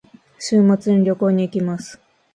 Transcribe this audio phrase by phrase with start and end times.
[0.39, 2.01] 週末に旅行に行きます。